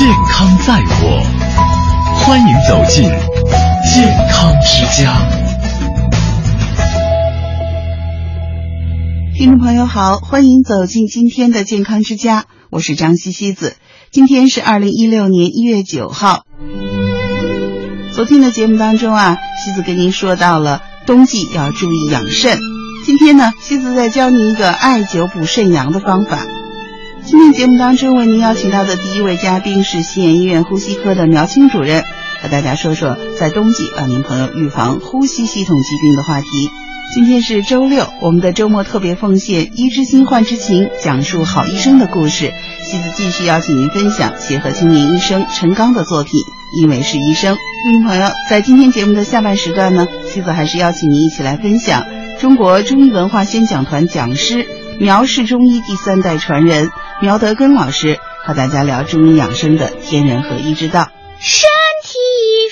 [0.00, 1.22] 健康在我，
[2.24, 5.14] 欢迎走进健康之家。
[9.36, 13.76] 听众朋友好，欢迎走进今天的健康之家，我是张西西子。
[14.10, 16.46] 今天是二零一六年一月九号。
[18.12, 22.58] 昨天的节目当中啊，西子跟您说到了冬季要注意养肾。
[23.04, 26.46] 今天呢，西子再教您一个艾灸补肾阳的方法。
[27.22, 32.02] 今天节目当中为您邀请到的第一位嘉宾是西安医院呼吸科的苗青主任，
[32.40, 36.46] 和大家说说在冬季帮您朋友预防呼吸系统疾病的话题。
[37.14, 42.52] 今天是周六，我们的周末特别奉献医之心患之情，讲述好医生的故事。
[42.82, 46.32] 西子继续邀请您分享协和青年医生陈刚的作品
[46.82, 47.54] 《因为是医生》。
[47.84, 52.04] 听众朋友，在今天节目的下半时段呢，西子还是邀请您一起来分享
[52.38, 54.66] 中国中医文化宣讲团讲师
[54.98, 56.90] 苗氏中医第三代传人。
[57.22, 61.08] 苗德根老师和大家聊中医养生的天人合一之道。
[61.38, 61.68] 身
[62.02, 62.18] 体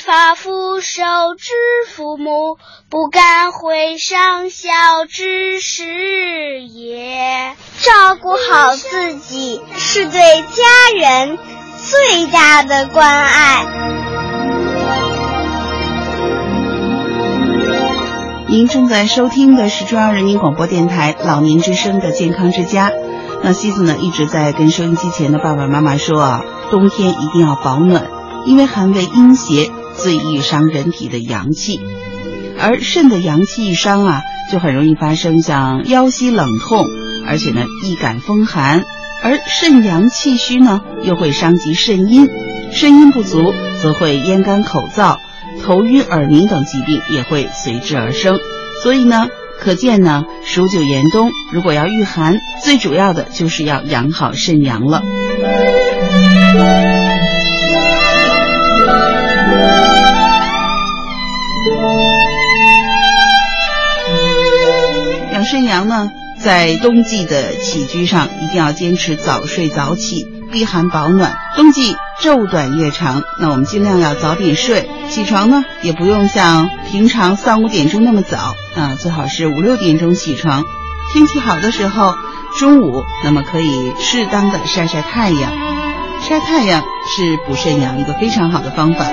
[0.02, 1.02] 发肤受
[1.36, 1.52] 之
[1.86, 2.56] 父母，
[2.88, 7.54] 不敢毁上孝之事也。
[7.78, 11.38] 照顾好自己是对家人
[11.76, 13.66] 最大的关爱。
[18.48, 22.90] 您正在收听的是中央人民广播电台老年之声的健康之家。
[23.42, 28.06] 那西子呢一直在跟收音机前的爸爸妈妈说啊，冬天一定要保暖，
[28.44, 31.80] 因为寒为阴邪，最易伤人体的阳气，
[32.60, 34.22] 而肾的阳气一伤啊，
[34.52, 36.84] 就很容易发生像腰膝冷痛，
[37.26, 38.84] 而且呢易感风寒，
[39.22, 42.28] 而肾阳气虚呢又会伤及肾阴，
[42.72, 45.16] 肾阴不足则会咽干口燥、
[45.64, 48.38] 头晕耳鸣等疾病也会随之而生，
[48.82, 49.28] 所以呢。
[49.60, 55.02] 可见呢，数九严冬，如果要御寒，最主要的就是要养好肾阳了。
[65.34, 66.10] 养肾阳呢，
[66.40, 70.26] 在冬季的起居上，一定要坚持早睡早起。
[70.50, 80.62] 避寒保暖，冬季昼短夜长，那我们尽量要早点睡，起床呢也不用像平常三五点钟那么早啊，最好是五六点钟起床。
[81.12, 82.14] 天气好的时候，
[82.56, 85.50] 中午那么可以适当的晒晒太阳，
[86.22, 89.06] 晒太阳是补肾阳一个非常好的方法。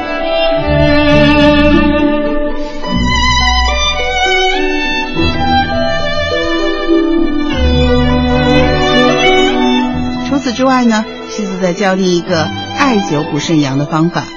[10.30, 11.04] 除此之外呢？
[11.30, 12.44] 西子在教你一个
[12.78, 14.28] 艾灸补肾阳的方法。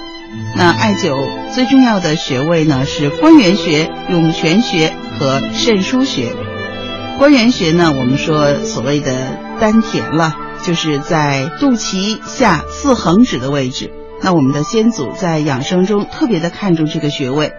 [0.58, 1.24] 那艾灸
[1.54, 6.32] 最重要的穴位呢是关元穴、涌泉穴和肾腧穴。
[7.16, 13.92] 关元穴呢，我们说所谓的丹田了，就是在肚脐下四横指的位置。
[14.20, 17.52] 那我们的先祖在养生中特别的看重这个穴位，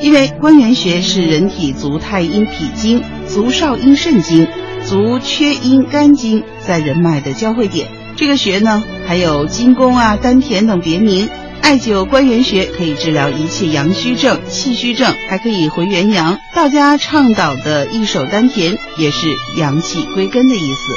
[0.00, 4.48] 因为关元穴是人体足太阴脾经、足少阴肾经、
[4.86, 7.88] 足厥阴肝经在人脉的交汇点。
[8.16, 11.28] 这个穴呢，还有金宫啊、丹田等别名。
[11.64, 16.38] 艾灸关元穴可以治疗一切阳虚症、气虚症，还可以回元阳。
[16.54, 20.92] 道家倡导的一手丹田，也是阳气归根的意思。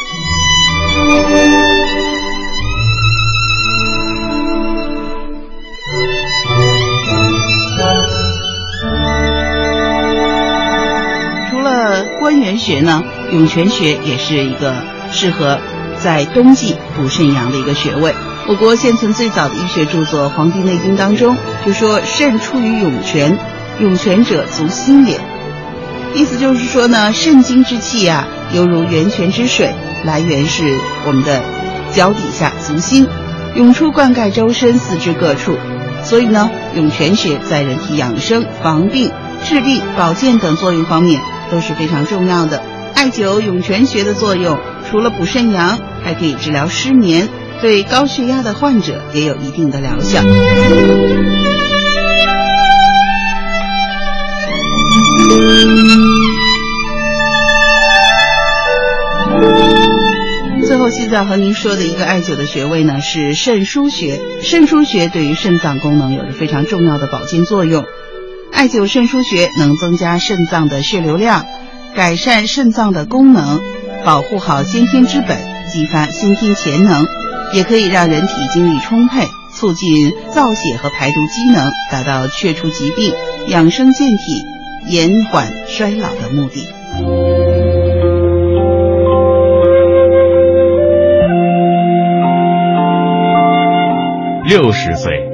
[11.50, 14.76] 除了关元穴呢，涌泉穴也是一个
[15.14, 15.58] 适合。
[16.00, 18.14] 在冬季补肾阳的一个穴位，
[18.50, 21.36] 我国现存最早的医学著作《黄帝内经》当中
[21.66, 23.38] 就说：“肾出于涌泉，
[23.82, 25.20] 涌泉者足心也。”
[26.16, 29.74] 意思就是说呢，肾精之气呀，犹如源泉之水，
[30.06, 30.64] 来源是
[31.06, 31.42] 我们的
[31.94, 33.06] 脚底下足心，
[33.56, 35.58] 涌出灌溉周身四肢各处。
[36.04, 39.12] 所以呢，涌泉穴在人体养生、防病、
[39.44, 41.22] 治病、保健等作用方面
[41.52, 42.64] 都是非常重要的。
[42.96, 44.58] 艾灸涌泉穴的作用，
[44.90, 47.28] 除了补肾阳，还可以治疗失眠，
[47.62, 50.22] 对高血压的患者也有一定的疗效。
[60.66, 64.20] 最后，现在和您说的一个艾灸的穴位呢，是肾腧穴。
[64.42, 67.86] 肾腧穴对于肾脏功能有着非常重要的保健作用，
[68.52, 71.46] 艾灸肾腧穴能增加肾脏的血流量。
[71.96, 73.60] 改善肾脏的功能，
[74.06, 75.38] 保护好先天之本，
[75.72, 77.08] 激发先天潜能，
[77.54, 83.14] 也可以让人体精力充沛，促进造血和排毒机能，达到祛除疾病、
[83.48, 84.44] 养生健体、
[84.92, 86.68] 延缓衰老的目的。
[94.46, 95.30] 六十岁，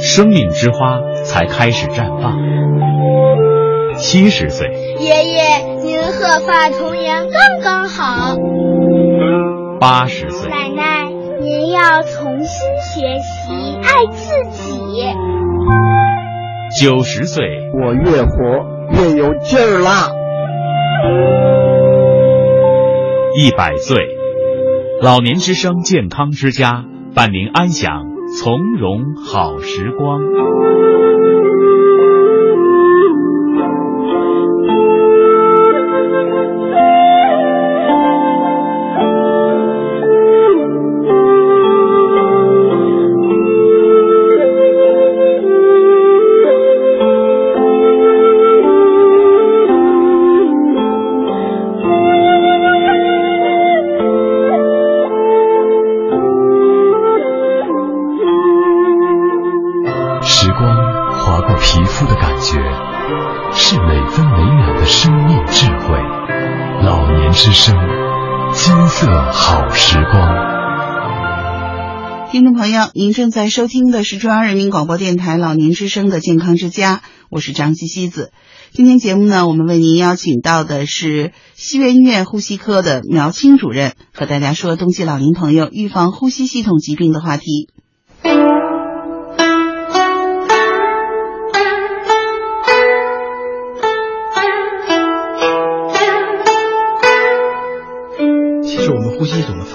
[0.00, 2.36] 生命之花才开始绽放。
[3.96, 4.68] 七十岁，
[4.98, 8.36] 爷爷，您鹤发童颜刚刚好。
[9.80, 11.07] 八十岁，奶奶，
[11.40, 15.04] 您要重新学习爱自己。
[16.80, 17.44] 九十岁，
[17.80, 18.34] 我越活
[18.92, 20.10] 越有劲儿啦。
[23.36, 24.08] 一百岁，
[25.00, 28.06] 老年之声健康之家，伴您安享
[28.40, 30.20] 从容好时光。
[72.30, 77.00] 听众朋友，您正在收听的是中央人民广播电台老年之声的健康之家，
[77.30, 78.32] 我是张西西子。
[78.70, 87.70] 今天节目呢，我们为您邀请到的是西苑医院呼吸科的苗青主任，和大家说冬季老年朋友预防呼吸系统疾病的话题。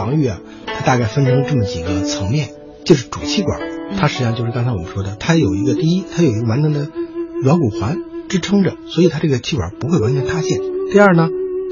[0.04, 2.50] 防御啊，它大概分成这么几个层面，
[2.84, 3.62] 就是主气管，
[3.98, 6.90] 它实际上就是刚才我们说的，它有一个第一，它有一个完整的
[7.42, 7.98] 软骨环
[8.28, 10.60] 支撑着，所以它这个气管不会完全塌陷。
[10.92, 11.30] 第二呢，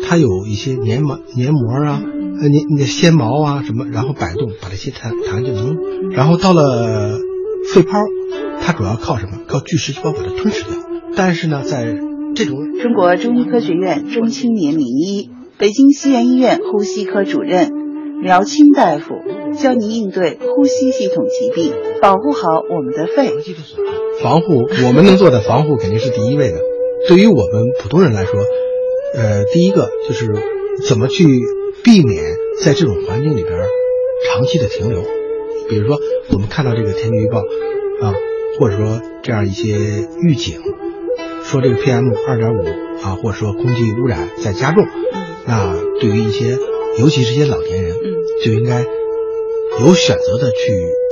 [0.08, 2.02] 它有一些黏膜、黏膜啊、
[2.42, 7.20] 呃黏那纤毛啊什么，然后摆动把这些痰痰就能，然后到了
[7.74, 7.98] 肺泡，
[8.62, 9.40] 它主要靠什么？
[9.46, 10.72] 靠巨噬细胞把它吞噬掉。
[11.18, 11.84] 但是呢，在
[12.34, 17.70] 这种中国中医科学院中青年名医、北京西苑医院呼吸科主任
[18.22, 19.16] 苗青大夫，
[19.58, 23.32] 教您应对呼吸系统疾病，保护好我们的肺。
[24.22, 26.60] 防护，我们能做的防护肯定是第一位的。
[27.10, 28.40] 对于我们普通人来说，
[29.16, 30.28] 呃，第一个就是
[30.88, 31.26] 怎么去
[31.84, 32.24] 避免
[32.64, 33.60] 在这种环境里边
[34.28, 35.02] 长期的停留。
[35.68, 35.98] 比如说，
[36.32, 38.14] 我们看到这个天气预报啊，
[38.60, 39.78] 或者说这样一些
[40.22, 40.62] 预警，
[41.44, 42.66] 说这个 PM 二点五
[43.04, 44.86] 啊，或者说空气污染在加重，
[45.48, 46.56] 那对于一些，
[47.00, 47.96] 尤其是一些老年人，
[48.44, 48.86] 就应该
[49.80, 50.58] 有选择的去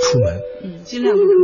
[0.04, 0.40] 出门。
[0.64, 1.40] 嗯，尽量不出门。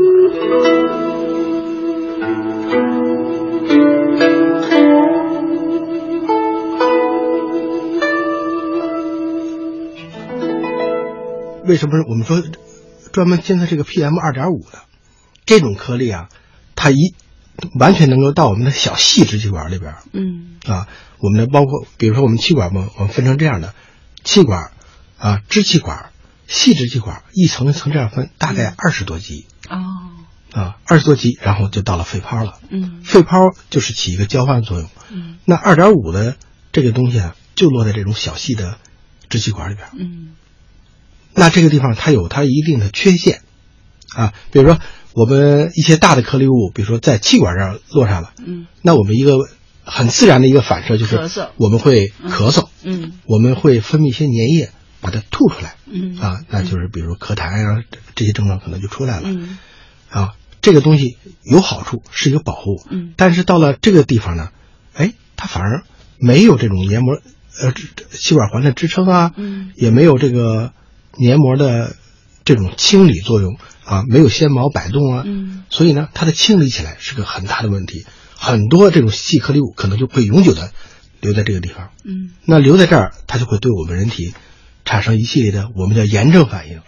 [11.68, 12.44] 为什么我们说
[13.12, 14.84] 专门监测这个 PM 二点五的
[15.46, 16.30] 这种颗粒啊？
[16.76, 17.16] 它一
[17.80, 20.88] 完全能够到我们的小细支气管里边嗯啊。
[21.20, 23.74] 我们的包括比如说我们气管嘛，我们分成这样的
[24.26, 24.72] 气管
[25.18, 26.12] 啊、支气管、
[26.48, 29.78] 细支气管，一层一层这样分，大概二十多级哦
[30.52, 32.60] 啊，二十多级，然后就到了肺泡了。
[32.70, 33.38] 嗯肺泡
[33.70, 34.90] 就是起一个交换作用。
[35.10, 36.36] 嗯那二点五的
[36.72, 38.78] 这个东西啊，就落在这种小细的
[39.30, 39.92] 支气管里边儿。
[39.98, 40.36] 嗯
[41.34, 43.42] 那这个地方它有它一定的缺陷，
[44.16, 44.80] 啊，比如说
[45.14, 49.34] 我们一些大的颗粒物，比如说在气管这儿落下了，嗯那我们一个
[49.86, 51.50] 很自然的一个反射就是咳嗽。
[51.58, 53.14] 我们会咳嗽，嗯。
[53.26, 56.18] 我们会分泌一些粘液把它吐出来，嗯。
[56.20, 59.58] 啊，那就是比如咳痰啊、这这些症状可能就出来了，嗯。
[60.10, 63.14] 啊，这个东西有好处，是一个保护，嗯。
[63.16, 64.50] 但是到了这个地方呢，
[64.94, 65.84] 哎，它反而
[66.18, 67.16] 没有这种黏膜
[67.62, 67.74] 呃
[68.10, 70.74] 气管环的支撑啊，嗯也没有这个
[71.18, 71.96] 黏膜的
[72.44, 75.64] 这种清理作用啊，没有纤毛摆动啊，嗯。
[75.70, 78.06] 所以呢，它的清理起来是个很大的问题，
[78.38, 80.72] 很多这种细颗粒物可能就会永久的
[81.22, 84.34] 留在这个地方，嗯那留在这儿，它就会对我们人体
[84.84, 86.82] 产生一系列的我们叫炎症反应。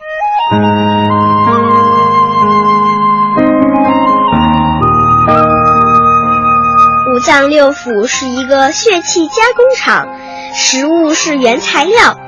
[7.10, 10.08] 五脏六腑是一个血气加工厂，
[10.54, 12.20] 食物是原材料，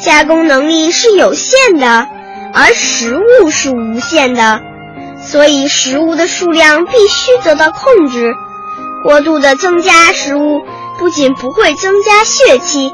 [0.00, 2.08] 加工能力是有限的，
[2.54, 4.62] 而食物是无限的，
[5.20, 8.32] 所以食物的数量必须得到控制。
[9.08, 10.60] 过度的增加食物，
[10.98, 12.92] 不仅不会增加血气，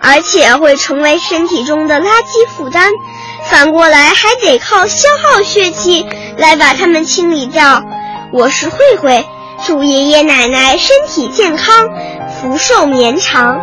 [0.00, 2.90] 而且会成为身体中的垃圾负担，
[3.44, 6.06] 反过来还得靠消耗血气
[6.38, 7.82] 来把它们清理掉。
[8.32, 9.22] 我是慧慧。
[9.66, 11.90] 祝爷爷奶奶身体健康，
[12.40, 13.60] 福寿绵长。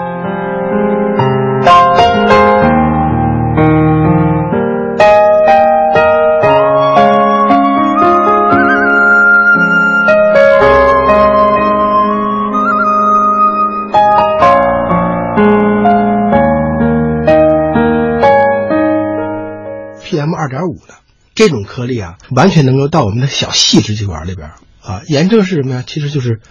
[20.68, 20.96] 点五的
[21.36, 25.02] 这种颗粒啊，完全能够到我们的小细支气管里边啊。
[25.08, 25.84] 炎症是什么呀？
[25.86, 26.42] 其实就是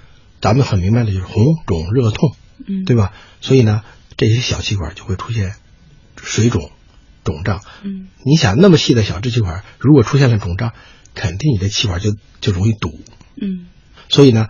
[0.40, 2.34] 咱们很明白的，就是红肿热痛，
[2.66, 3.12] 嗯，对吧？
[3.40, 3.82] 所以呢，
[4.16, 5.54] 这些小气管就会出现
[6.16, 6.70] 水肿、
[7.24, 7.60] 肿胀。
[7.82, 10.72] 嗯，你想那么细的小支气管，如果出现了肿胀，
[11.14, 13.00] 肯定你的气管就就容易堵。
[13.40, 13.66] 嗯，
[14.08, 14.48] 所以呢，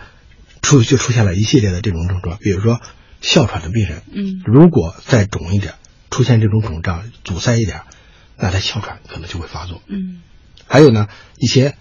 [0.62, 2.80] 出就出现了一系列的这种症状，比如说
[3.22, 5.74] 哮喘的病人，嗯如果再肿一点，
[6.10, 7.82] 出现这种肿胀、阻塞一点，
[8.36, 9.82] 那他哮喘可能就会发作。
[9.86, 10.22] 嗯
[10.68, 11.76] 还有呢，一些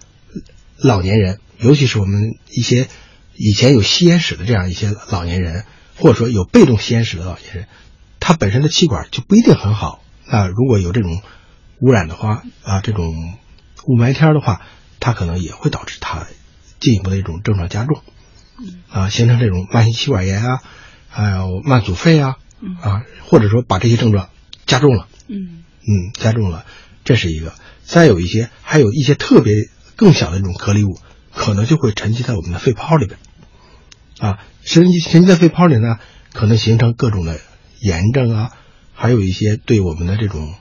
[0.78, 2.88] 老年人，尤其是我们一些
[3.34, 5.66] 以前有吸烟史的这样一些老年人，
[5.98, 7.68] 或者说有被动吸烟史的老年人，
[8.20, 10.04] 他本身的气管就不一定很好。
[10.28, 11.22] 那如果有这种
[11.80, 13.38] 污染的话啊，这种
[13.86, 14.62] 雾霾天的话，
[15.00, 16.28] 它可能也会导致他
[16.80, 18.04] 进一步的一种症状加重，
[18.90, 20.62] 啊，形成这种慢性气管炎啊，
[21.10, 22.38] 还有慢阻肺啊，
[22.82, 24.30] 啊，或者说把这些症状
[24.68, 25.08] 加重了。
[25.28, 26.66] 嗯嗯，加重了，
[27.04, 27.54] 这是一个。
[27.84, 31.00] 再有一些，还有一些特别更小的这种颗粒物，
[31.34, 33.20] 可能就会沉积在我们的肺泡里边。
[34.20, 35.98] 啊，沉积沉积在肺泡里呢，
[36.34, 37.40] 可能形成各种的
[37.80, 38.52] 炎症啊，
[38.94, 40.56] 还有一些对我们的这种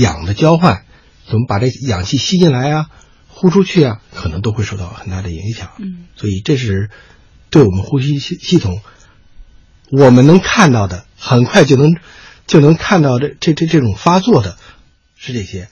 [0.00, 0.84] 氧的交换，
[1.28, 2.86] 怎么把这氧气吸进来啊，
[3.28, 5.72] 呼出去啊，可能都会受到很大的影响。
[5.78, 6.90] 嗯所以这是
[7.50, 8.80] 对我们呼吸系系统，
[9.90, 11.94] 我们能看到的，很快就能
[12.48, 14.56] 就能看到这这这这种发作的，
[15.16, 15.68] 是这些。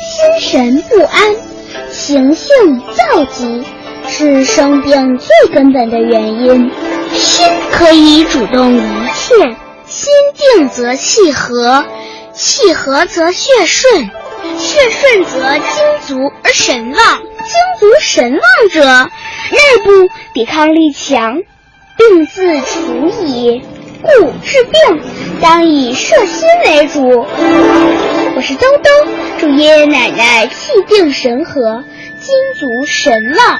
[0.00, 1.34] 心神不安、
[1.90, 2.46] 情性
[2.94, 3.64] 躁急
[4.06, 6.70] 是生病最根本的原因。
[7.14, 8.80] 心可以主动一
[9.14, 9.34] 切，
[9.86, 11.86] 心定则气和，
[12.38, 14.10] 气和则血顺，
[14.58, 19.10] 血顺则精足而神旺，精足神旺者，
[19.50, 21.42] 内部抵抗力强，
[21.96, 23.60] 病自除矣。
[24.00, 25.02] 故治病
[25.40, 27.26] 当以摄心为主。
[28.36, 28.90] 我是兜兜，
[29.40, 31.82] 祝爷爷奶奶气定神和，
[32.20, 33.58] 精足神旺。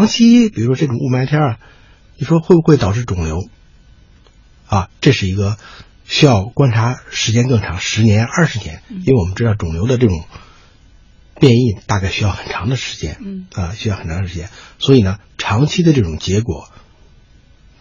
[0.00, 1.58] 长期，比如说这种雾霾天啊，
[2.16, 3.50] 你说会不会导致肿瘤？
[4.66, 5.58] 啊，这是一个
[6.06, 10.24] 需要观察时间更长，十年、二十年，因为我们知道肿瘤的这种
[11.38, 16.70] 变异大概需要很长的时间，嗯啊，需要很长时间，所以呢，长期的这种结果，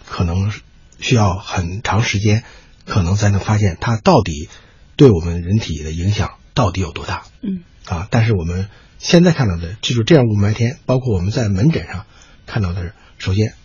[0.05, 0.59] 可能是
[0.99, 2.43] 需要很长时间，
[2.85, 4.49] 可能才能发现它到底
[4.97, 7.23] 对我们人体的影响到底有多大。
[7.41, 8.67] 嗯啊，但是我们
[9.00, 12.06] 现在看到的，记住这样雾霾天，包括我们在门诊上
[12.46, 13.56] 看到的是，首先，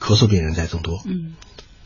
[0.00, 1.34] 咳嗽病人在增多，嗯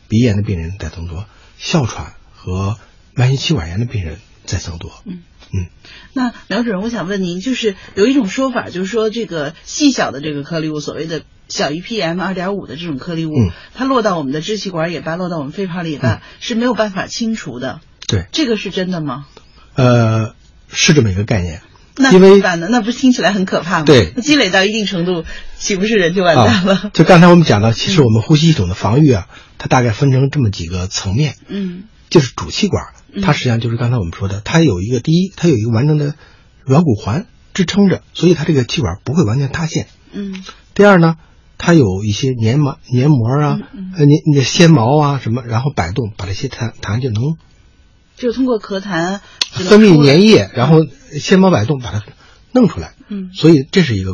[0.09, 1.25] 鼻炎的病人在增多，
[1.59, 2.79] 哮喘和
[3.15, 4.93] 慢性气管炎的病人在增多。
[5.07, 5.67] 嗯嗯，
[6.13, 17.81] 那苗主任，我想问您，就是有一种说法，就是说这个细小的这个颗粒物，所谓的小于 PM 二点五的这种颗粒物，嗯它落到我们的支气管也罢，落到我们肺泡里也罢，是没有办法清除的。
[18.07, 19.27] 对，这个是真的吗？
[19.75, 20.35] 呃，
[20.69, 21.63] 是这么一个概念。
[21.97, 22.69] 那因为怎么办呢？
[22.71, 23.85] 那不是听起来很可怕吗？
[23.85, 25.25] 对那积累到一定程度，
[25.59, 26.75] 岂不是人就完蛋了？
[26.75, 29.29] 啊，就刚才我们讲到，其实我们呼吸系统的防御啊，
[29.59, 32.85] 它大概分成这么几个层面，嗯就是主气管，
[33.23, 36.15] 它实际上就是刚才我们说的，它有一个第一，它有一个完整的
[36.65, 39.87] 软骨环支撑着，所以它这个气管不会完全塌陷。
[40.13, 40.45] 嗯
[40.75, 41.17] 第二呢，
[41.59, 43.59] 它有一些黏膜、黏膜啊，
[43.97, 47.37] 呃，黏你的纤毛啊什么，然后摆动，把这些痰痰就能
[48.21, 50.85] 就通过咳痰分泌粘液，然后
[51.19, 52.05] 纤毛摆动把它
[52.53, 52.95] 弄出来。
[53.09, 54.13] 嗯所以这是一个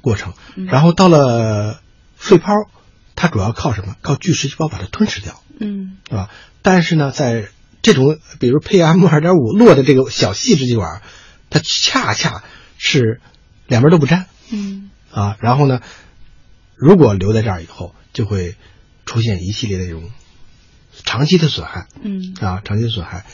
[0.00, 0.32] 过程。
[0.54, 1.80] 然后到了
[2.16, 2.52] 肺泡，
[3.16, 3.96] 它主要靠什么？
[4.00, 6.30] 靠巨噬细胞把它吞噬掉，嗯是吧？
[6.62, 7.48] 但是呢，在
[7.82, 11.02] 这种比如 PM 二点五落的这个小细支气管，
[11.50, 12.44] 它恰恰
[12.78, 13.20] 是
[13.66, 14.26] 两边都不沾。
[14.52, 15.80] 嗯啊，然后呢，
[16.76, 18.54] 如果留在这儿以后，就会
[19.06, 20.10] 出现一系列的这种
[21.04, 23.24] 长期的损害嗯啊，长期的损害，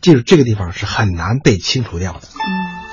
[0.00, 2.20] 记住这个地方是很难被清除掉的。
[2.22, 2.85] 嗯。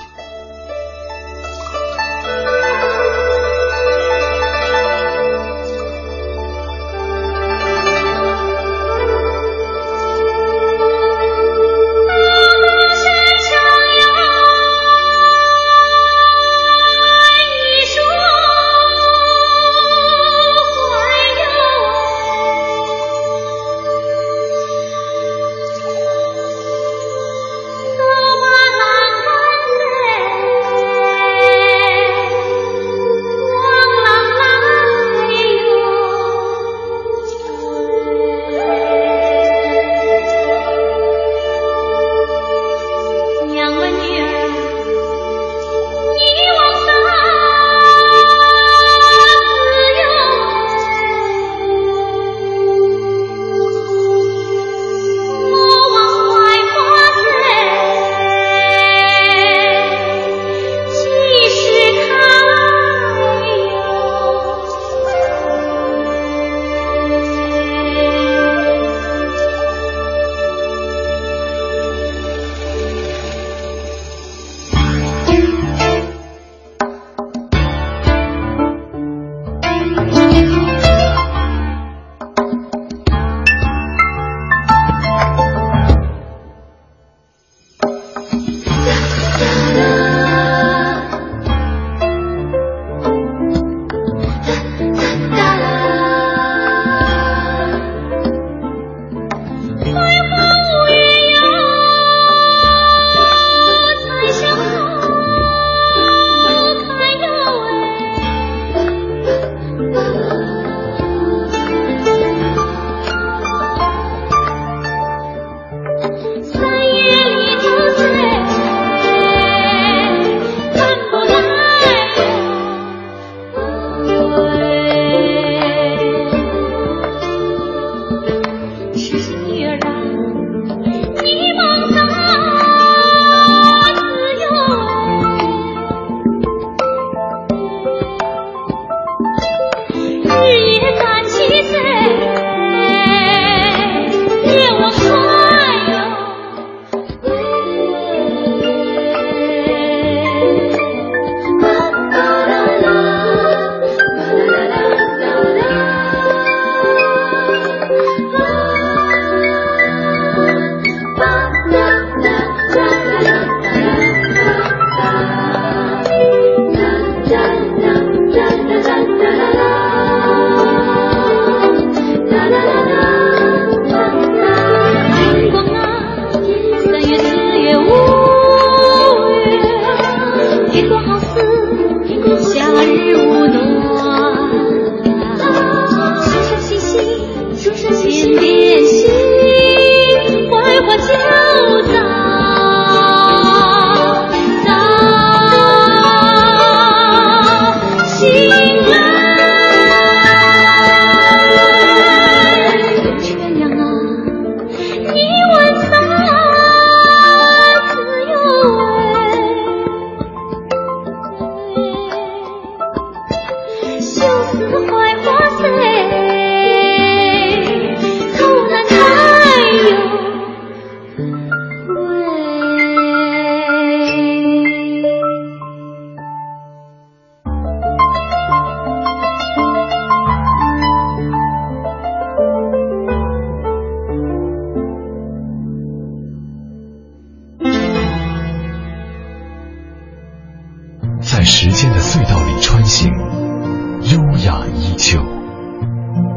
[241.44, 245.20] 在时间的隧道里穿行，优雅依旧。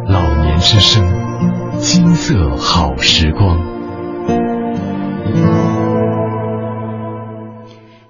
[0.09, 1.09] 老年之声，
[1.79, 3.57] 金色好时光。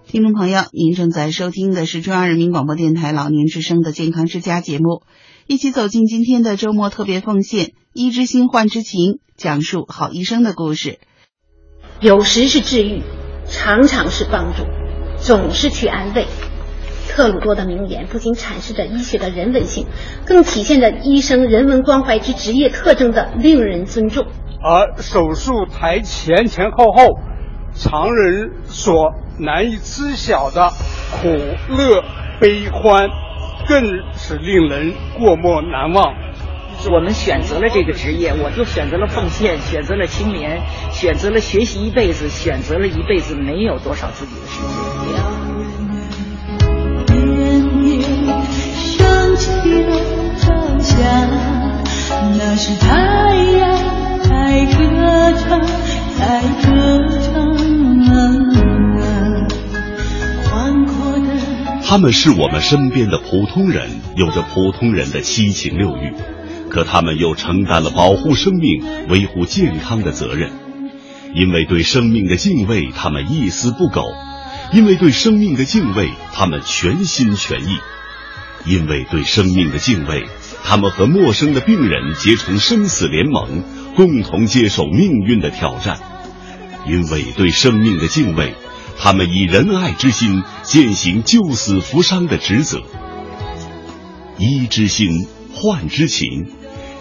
[0.06, 5.02] 听众朋友，您正在收听的是中央人民广播电台老年之声的健康之家节目，
[5.46, 10.98] 一起走进今天的周末特别奉献“医之心，患之情”，讲述好医生的故事。
[12.00, 13.02] 有时是治愈，
[13.44, 14.62] 常常是帮助，
[15.18, 16.24] 总是去安慰。
[17.08, 19.86] 特鲁多的名言不仅阐释着医学的人文性，
[20.26, 24.26] 更体现着医生人文关怀之职业特征的令人尊重。
[24.62, 27.18] 而手术台前前后后，
[27.74, 30.70] 常人所难以知晓的
[31.10, 31.28] 苦
[31.74, 32.02] 乐
[32.40, 33.08] 悲欢，
[33.68, 36.14] 更是令人过目难忘。
[36.90, 45.45] 我们选择了这个职业，我就选择了奉献，选择了青年，选择了学习一辈子，选择了一辈子没有多少自己的时间。
[52.38, 53.78] 那是太阳
[54.22, 55.60] 在歌唱，
[56.18, 57.56] 在歌唱。
[61.88, 66.12] 他们是我们身边的普通人，有着普通人的七情六欲，
[66.68, 70.50] 可他们又承担了保护生命、维护健康的责任。
[71.32, 74.02] 因为对生命的敬畏，他们一丝不苟；
[74.72, 77.78] 因为对生命的敬畏，他们全心全意；
[78.64, 80.26] 因为对生命的敬畏，
[80.64, 83.62] 他们和陌生的病人结成生死联盟，
[83.94, 85.96] 共同接受命运的挑战；
[86.86, 88.54] 因为对生命的敬畏。
[88.98, 92.82] 他们以仁爱之心践行救死扶伤的职责，
[94.38, 96.50] 医之心，患之情，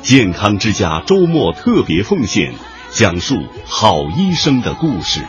[0.01, 2.53] 健康之家周末特别奉献，
[2.91, 5.21] 讲述好医生的故事。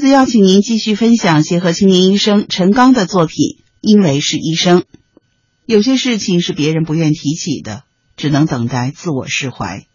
[0.00, 3.60] 子邀请您继续分享协和青年医生陈刚的作品。
[3.82, 4.84] 因为是医生，
[5.64, 7.84] 有些事情是别人不愿提起的，
[8.14, 9.86] 只能等待自我释怀。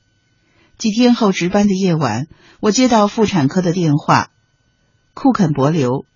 [0.80, 2.26] 几天后值班的夜晚，
[2.60, 4.32] 我接到妇产科的电话，
[5.14, 6.08] 库肯伯瘤，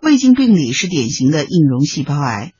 [0.00, 2.52] 胃镜病理是典型的硬溶细胞癌。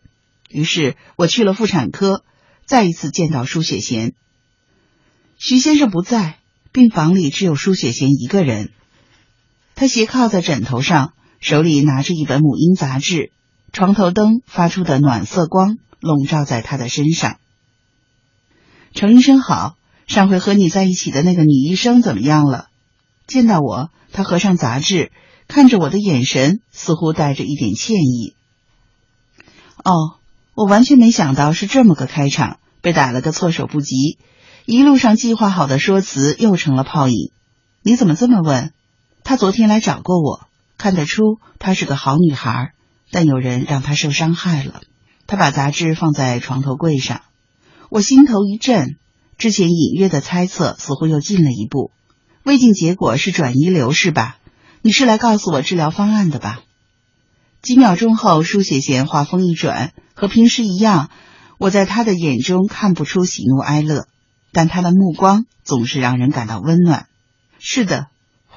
[0.51, 2.25] 于是我去了妇产科，
[2.67, 4.15] 再一次见到舒雪贤。
[5.37, 6.41] 徐先生不在，
[6.73, 8.73] 病房里只有舒雪贤一个人。
[9.79, 13.31] 他斜靠在枕头上，手里拿着一本母婴杂志，
[13.73, 17.37] 床头灯发出的暖色光笼罩在他的身上。
[18.93, 19.77] 程医生好，
[20.09, 22.67] 上回和你在一起的那个女医生怎么样了？
[23.29, 25.13] 见到我，他合上杂志，
[25.47, 28.35] 看着我的眼神似乎带着一点歉意。
[29.85, 30.19] 哦，
[30.57, 34.19] 我完全没想到是这么个开场，被打了个措手不及，
[34.67, 37.31] 一路上计划好的说辞又成了泡影。
[37.83, 38.73] 你怎么这么问？
[39.29, 42.73] 她昨天来找过我，看得出她是个好女孩，
[43.11, 44.81] 但有人让她受伤害了。
[45.27, 47.21] 她把杂志放在床头柜上，
[47.91, 48.97] 我心头一震，
[49.37, 51.91] 之前隐约的猜测似乎又进了一步。
[52.43, 54.39] 胃镜结果是转移瘤是吧？
[54.81, 56.61] 你是来告诉我治疗方案的吧？
[57.61, 61.11] 几秒钟后，舒雪贤话锋一转，和平时一样，
[61.59, 64.07] 我在他的眼中看不出喜怒哀乐，
[64.53, 67.09] 但他的目光总是让人感到温暖。
[67.59, 68.07] 是的。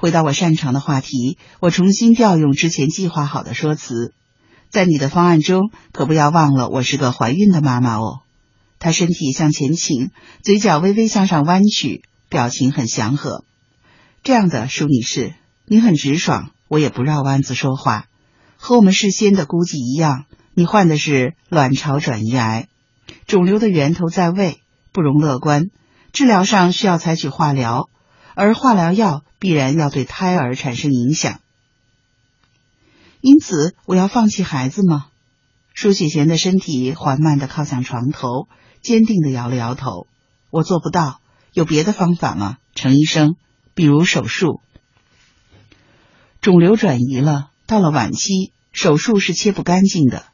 [0.02, 4.12] 回到我擅长的话题，我重新调用之前计划好的说辞。
[4.68, 8.18] 在你的方案中，可不要忘了我是个怀孕的妈妈哦。
[8.80, 10.10] 她身体向前倾，
[10.42, 13.44] 嘴角微微向上弯曲，表情很祥和。
[14.24, 15.34] 这样的，舒女士，
[15.66, 18.06] 你很直爽，我也不绕弯子说话。
[18.56, 22.66] 和我们事先的估计一样，你患的是卵巢转移癌，
[23.28, 24.62] 肿瘤的源头在胃，
[24.92, 25.66] 不容乐观。
[26.12, 27.88] 治疗上需要采取化疗。
[28.34, 31.40] 而化疗药必然要对胎儿产生影响，
[33.20, 35.06] 因此我要放弃孩子吗？
[35.74, 38.46] 舒雪贤的身体缓慢的靠向床头，
[38.82, 40.06] 坚定的摇了摇头。
[40.50, 41.20] 我做不到，
[41.52, 42.58] 有别的方法吗？
[42.76, 43.34] 程医生，
[43.74, 44.60] 比如手术。
[46.40, 50.26] 肿瘤转移了，到了晚期，手术是切不干净的。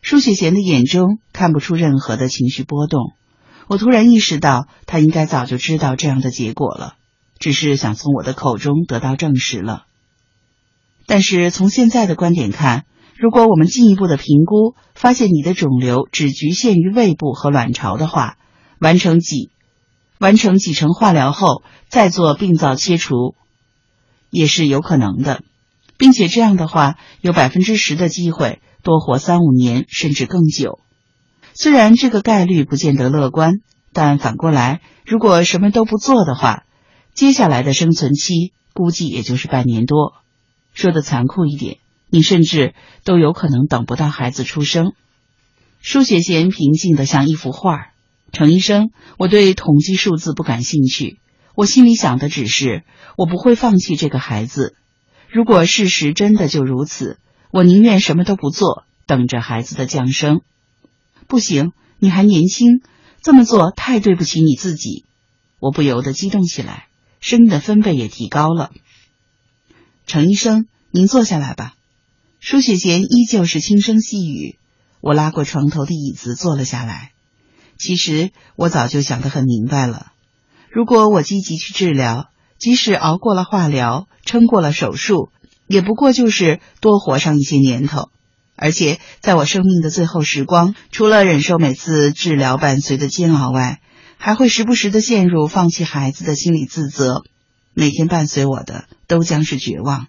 [0.00, 3.14] 舒雪贤的眼中看不出任何的情绪波动。
[3.66, 6.95] 我突然意识到，他应该早就知道这样的结果了，
[7.38, 9.84] 只是想从我的口中得到证实了。
[11.06, 12.84] 但是从现在的观点看，
[13.16, 18.36] 如果我们进一步的评估，发现你的肿瘤只局限于胃部和卵巢的话，
[18.78, 19.50] 完成几
[20.18, 23.34] 完成几成化疗后再做病灶切除，
[24.30, 25.42] 也是有可能的，
[25.96, 30.80] 并且这样的话，有百分之十的机会多活三五年甚至更久。
[31.54, 33.60] 虽然这个概率不见得乐观，
[33.94, 36.64] 但反过来，如果什么都不做的话，
[37.16, 40.12] 接下来的生存期估计也就是半年多。
[40.74, 41.78] 说的残酷一点，
[42.10, 42.74] 你甚至
[43.04, 44.92] 都有可能等不到孩子出生。
[45.80, 47.92] 舒雪贤平静的像一幅画。
[48.32, 51.18] 程医生，我对统计数字不感兴趣，
[51.54, 52.84] 我心里想的只是，
[53.16, 54.76] 我不会放弃这个孩子。
[55.30, 57.18] 如果事实真的就如此，
[57.50, 60.42] 我宁愿什么都不做，等着孩子的降生。
[61.28, 62.82] 不行，你还年轻，
[63.22, 65.06] 这么做太对不起你自己。
[65.60, 66.88] 我不由得激动起来，
[67.20, 68.70] 声音的分贝也提高了。
[70.06, 71.74] 程医生，您坐下来吧。
[72.40, 74.58] 舒雪贤依旧是轻声细语。
[75.00, 77.12] 我拉过床头的椅子坐了下来。
[77.78, 80.12] 其实我早就想得很明白了，
[80.70, 85.30] 如果我积极去治疗，即使熬过了化疗，撑过了手术，
[85.66, 88.10] 也不过就是多活上一些年头。
[88.54, 93.80] 而且在我生命的最后时光，除了忍受每次治疗伴随的煎熬外，
[94.18, 97.22] 还会时不时的陷入放弃孩子的心理自责。
[97.74, 100.06] 每天伴随我的都将是绝望。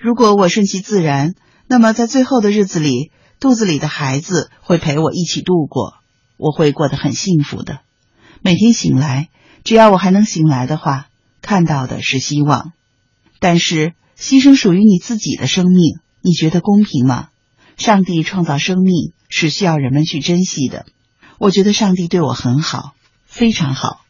[0.00, 1.34] 如果我顺其自然，
[1.66, 5.94] 那么在最后的日子里，肚子里的孩子会陪我一起度过。
[6.36, 7.78] 我会过得很幸福的。
[8.42, 9.28] 每天醒来，
[9.62, 11.06] 只要我还能醒来的话，
[11.40, 12.72] 看到的是希望。
[13.38, 17.28] 但是牺牲属于你自己的生命，你觉得公平吗？
[17.76, 20.86] 上帝创造生命是需要人们去珍惜的。
[21.38, 22.94] 我觉得上帝对我很好，
[23.34, 24.00] 非常好。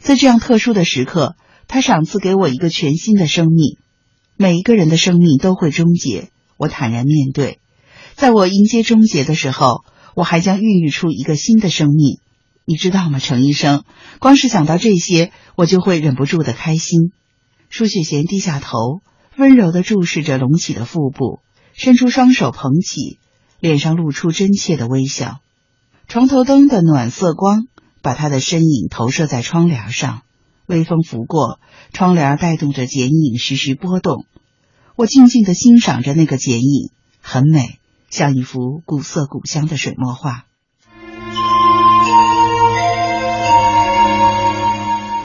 [0.00, 1.36] 在这样特殊的时刻，
[1.68, 3.78] 他赏赐给我一个全新的生命。
[4.36, 7.60] 每一个人的生命都会终结，我坦然面对。
[8.16, 9.84] 在我迎接终结的时候。
[10.14, 12.18] 我还将孕育出一个新的生命，
[12.66, 13.82] 你知道吗，程医生？
[14.18, 17.12] 光是想到这些，我就会忍不住的开心。
[17.70, 19.00] 舒雪贤低下头，
[19.38, 21.40] 温柔的注视着隆起的腹部，
[21.72, 23.20] 伸出双手捧起，
[23.58, 25.38] 脸上露出真切的微笑。
[26.08, 27.68] 床头灯的暖色光
[28.02, 30.22] 把他的身影投射在窗帘上，
[30.66, 31.60] 微风拂过，
[31.92, 34.26] 窗帘带动着剪影徐徐波动。
[34.96, 37.78] 我静静的欣赏着那个剪影，很美。
[38.10, 40.44] 像一幅古色古香的水墨画。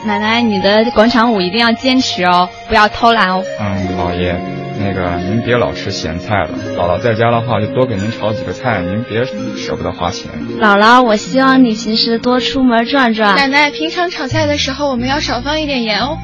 [0.06, 3.44] 奶奶，你的广场舞一定要坚持哦，不要偷懒哦。
[3.60, 4.32] 嗯，老爷，
[4.78, 6.50] 那个您别老吃咸菜了。
[6.76, 9.24] 姥姥在家的话，就多给您炒几个菜，您别
[9.56, 10.30] 舍不得花钱。
[10.60, 13.36] 姥姥，我希望你平时多出门转转。
[13.36, 16.18] 奶奶，平常炒菜的时候，我们要少放一点盐哦。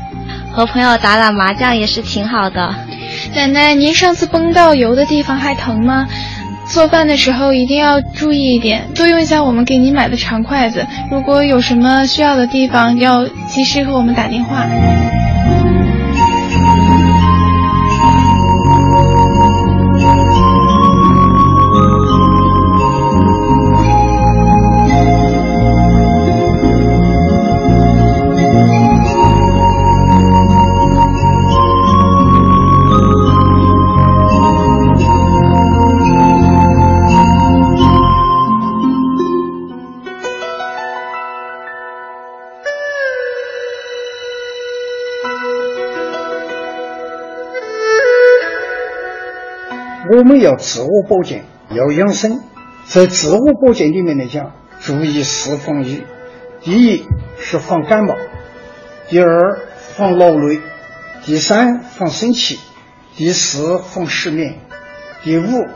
[0.52, 2.74] 和朋友打打麻将也是挺好的。
[3.34, 6.06] 奶奶，您上次崩到油的地方还疼吗？
[6.66, 10.86] 做饭的时候一定要注意一点，多用一下我们给您买的长筷子。
[11.10, 14.66] 如果有什么需要的地方，要及时和我们打电话。
[50.24, 52.40] 我们要自我保健，要养生。
[52.86, 56.02] 在自我保健里面来讲，注意四防一：
[56.62, 57.06] 第一
[57.38, 58.14] 是防感冒，
[59.10, 59.28] 第二
[59.76, 60.60] 防劳累，
[61.26, 62.58] 第三防生气，
[63.14, 64.60] 第四防失眠，
[65.22, 65.66] 第五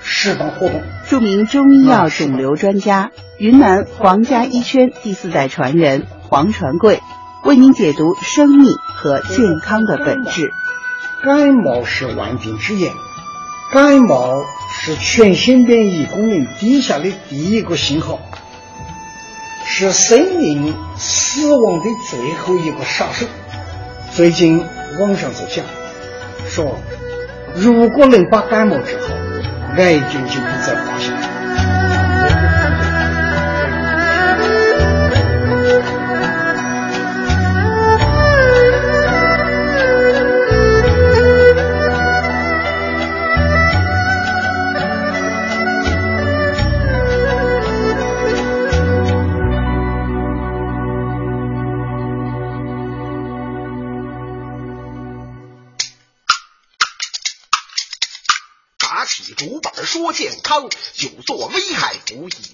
[0.00, 0.80] 适当活动。
[1.08, 7.00] 著名中医药肿瘤专家、云南皇家医圈第四代传人黄传贵
[7.42, 10.52] 为您解读生命和健康的本质。
[11.24, 12.92] 感冒是万病之源。
[13.72, 18.20] 感冒是全身免疫功能低下的第一个信号，
[19.64, 23.26] 是生命死亡的最后一个杀手。
[24.12, 24.64] 最近
[25.00, 25.64] 网上在讲，
[26.48, 26.78] 说
[27.54, 29.14] 如果能把感冒治好，
[29.76, 31.35] 癌症就不在话下。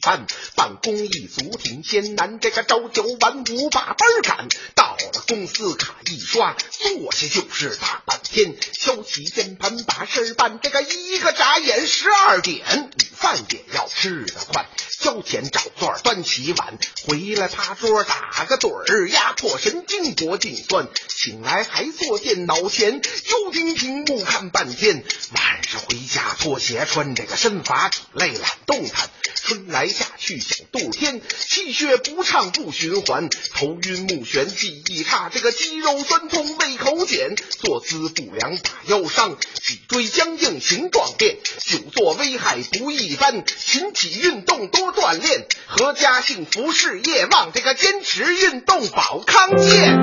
[0.03, 0.27] 不一般，
[0.63, 4.47] 办公一族挺艰难，这个朝九晚五把班赶，
[4.77, 10.61] 到了公司卡一刷，坐下就是大半天，敲起键盘把事儿办。
[10.63, 14.69] 这个一个眨眼十二点，午饭也要吃得快。
[15.01, 20.87] 交钱找座，端起碗，回来趴桌打个盹儿，压迫神经脖颈酸。
[21.09, 25.03] 醒来还坐电脑前，又盯屏幕看半天。
[25.35, 29.11] 晚上回家脱鞋穿，这个身乏体累懒动弹。
[29.45, 49.97] 春来夏去小肚天，气血不畅不循环，头晕目眩记忆差，这个肌肉酸痛胃口减，坐姿不良把腰伤，脊椎僵硬形状变，久坐危害不一般，勤起运动多锻炼，阖家幸福事业旺，这个坚持运动保康健。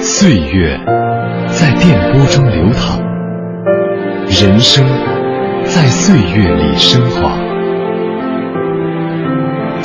[0.00, 0.78] 岁月
[1.58, 3.00] 在电波中流淌，
[4.28, 4.86] 人生
[5.64, 7.47] 在岁月里升华。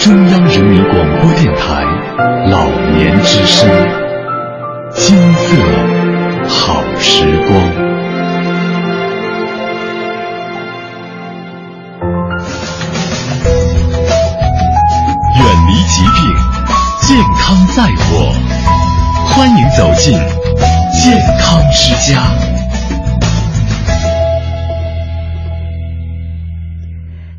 [0.04, 1.82] 中央人民广播电台
[2.50, 3.70] 老年之声，
[4.94, 5.56] 金色
[6.46, 7.58] 好时光。
[15.40, 16.36] 远离疾病，
[17.04, 18.36] 健康在我。
[19.30, 20.20] 欢迎走进
[21.02, 22.28] 健康之家。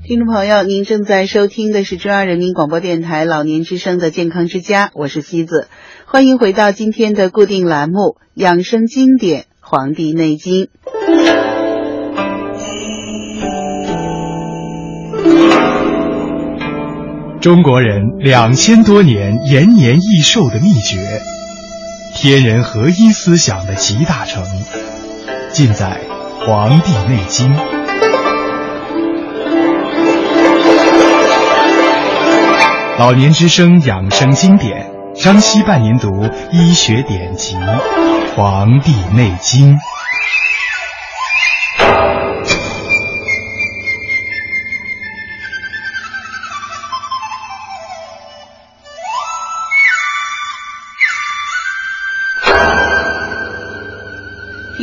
[0.07, 5.67] 听众朋友，您正在收听的是中央人民广播电台老年之声的健康之家，我是西子，
[6.05, 7.97] 欢迎回到今天的固定栏目
[8.35, 10.65] 《养生经典·黄帝内经》。
[17.41, 21.23] 中国人两千多年延年益寿的秘诀，
[22.15, 24.45] 天人合一思想的集大成，
[25.51, 26.03] 尽在
[26.45, 27.51] 《黄帝内经》。
[33.05, 36.09] 老年之声养生经典，张希伴您读
[36.51, 37.55] 医学典籍
[38.35, 39.77] 《黄帝内经》。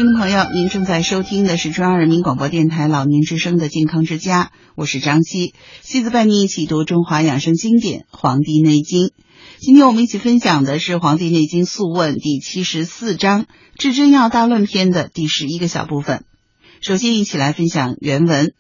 [0.02, 9.06] 听众朋友，您正在收听的是中央人民广播电台老年之声的健康之家，我是张希，希子伴您一起读中华养生经典《黄帝内经》。
[9.60, 13.44] 今天我们一起分享的是《黄帝内经素问》第七十四章
[13.78, 16.24] 《至真要大论篇》的第十一个小部分。
[16.82, 18.56] 首先，一起来分享原文。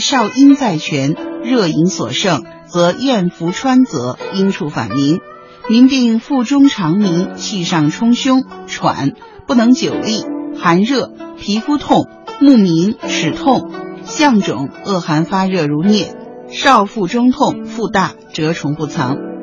[0.00, 5.20] 少阴在泉，热饮所盛，则咽服川泽，阴处反明。
[5.68, 9.12] 民病腹中长鸣，气上冲胸，喘，
[9.46, 10.24] 不能久立，
[10.58, 12.08] 寒热，皮肤痛，
[12.40, 13.72] 目明，齿痛，
[14.04, 16.14] 象肿，恶寒发热如疟。
[16.48, 19.35] 少腹中痛，腹大，蛰虫不藏。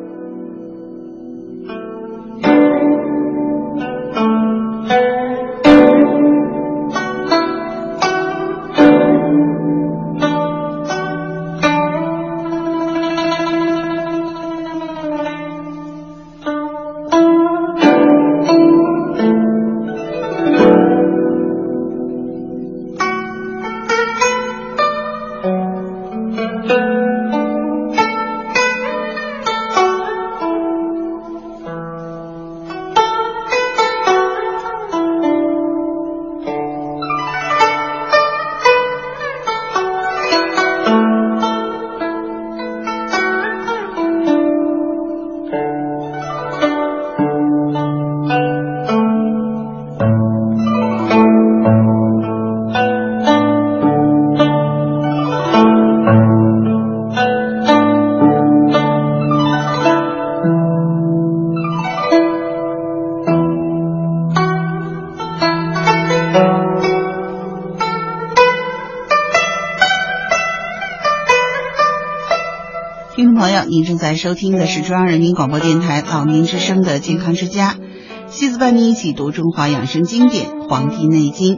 [73.86, 77.78] 正在收听的是中央人民广播电台老年之声的健康之家，
[78.30, 81.56] 西子伴你一起读中华养生经典《黄帝内经》。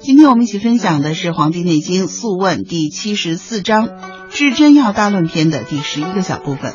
[0.00, 3.88] 今天我们一起分享的是《黄帝内经素问》第七十四章
[4.30, 6.74] 《至真要大论篇》的第十一个小部分。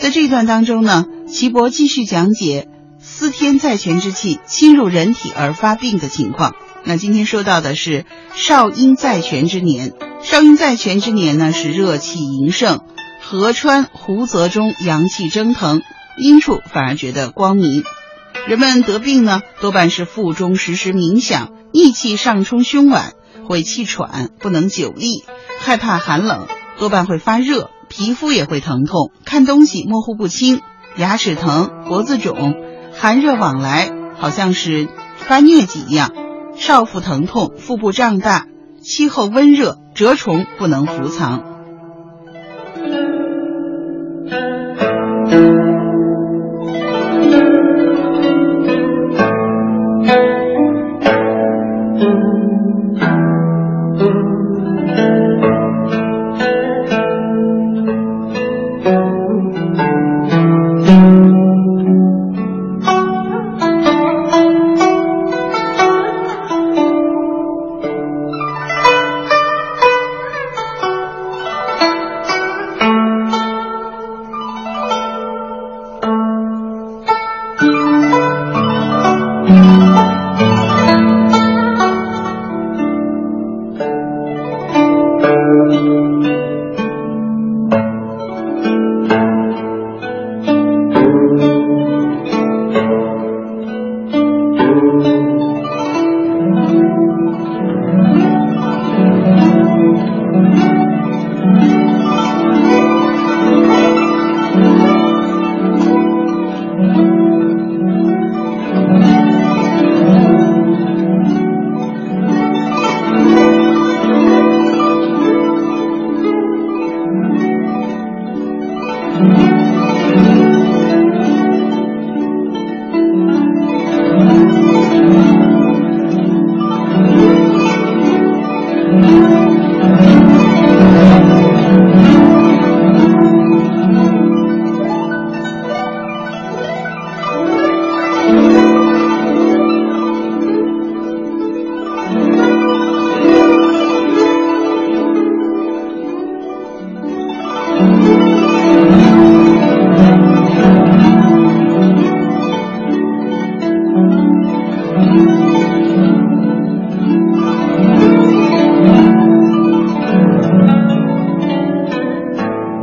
[0.00, 6.54] 在这一段当中呢，岐伯继续讲解司天在泉之气侵入人体而发病的情况。
[6.84, 12.80] 那今天说到的是少阴在泉之年，少阴在泉之年呢是热气盈盛。
[13.32, 15.80] 河川湖泽中阳气蒸腾，
[16.18, 17.82] 阴处反而觉得光明。
[18.46, 23.12] 人们得病呢，多半是腹中时时鸣响，逆气上冲胸脘，
[23.48, 25.24] 会气喘，不能久立，
[25.60, 26.46] 害怕寒冷，
[26.78, 30.60] 多半会发热，皮肤也会疼痛，看东西模糊不清，
[30.98, 32.54] 牙齿疼，脖子肿，
[32.94, 36.12] 寒热往来，好像是发疟疾一样，
[36.58, 38.44] 少腹疼痛，腹部胀大，
[38.82, 41.51] 气候温热，蛰虫不能伏藏。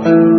[0.02, 0.39] 健身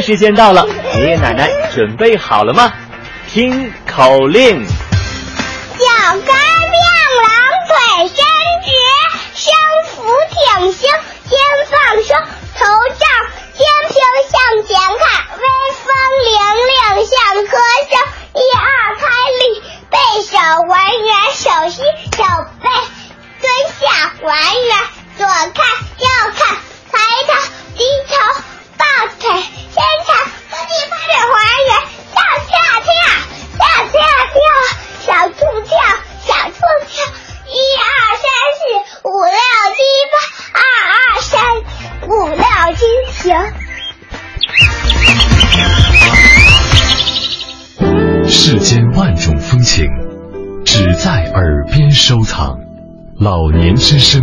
[0.00, 0.66] 时间到了，
[0.96, 2.72] 爷爷奶奶准备好了吗？
[3.26, 4.64] 听口令：
[53.24, 54.20] 老年之声，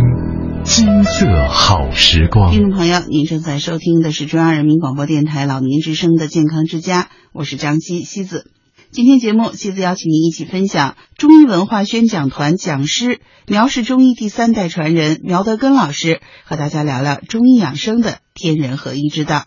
[0.62, 2.52] 金色好时光。
[2.52, 8.46] 听众朋友，您正在收听的是中央人民广播电台老年之声的健康之家，我是张希西子。
[8.92, 19.46] 今天节目，西子邀请您一起分享中医文化宣讲团讲师、苗氏中医第三代传人苗德根老师，和大家聊聊中医养生的天人合一之道。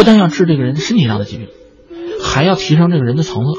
[0.00, 1.48] 不但要治这个人身体上的疾病，
[2.24, 3.50] 还要提升这个人的层次，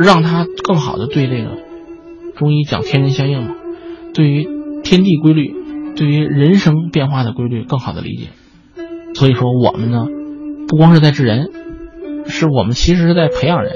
[0.00, 1.58] 让他更好的对这个
[2.36, 3.54] 中医讲天人相应嘛，
[4.12, 4.48] 对于
[4.82, 5.54] 天地规律，
[5.94, 8.30] 对于人生变化的规律更好的理解。
[9.14, 10.06] 所以说，我们呢，
[10.66, 11.52] 不光是在治人，
[12.26, 13.72] 是我们其实是在培养人。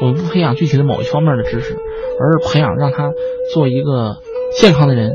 [0.00, 3.12] 我们不培养具体的某一方面的知识，而是培养让他
[3.52, 4.16] 做一个
[4.58, 5.12] 健康的人，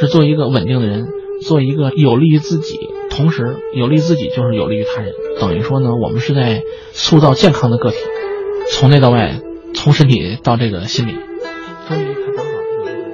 [0.00, 1.06] 是做一个稳定的人，
[1.42, 2.78] 做一个有利于自己。
[3.16, 3.42] 同时，
[3.74, 6.62] 有利自己就是有利于他人，等于说呢，我们是在
[6.92, 7.96] 塑造健康的个体，
[8.72, 9.40] 从内到外，
[9.72, 11.14] 从身体到这个心理。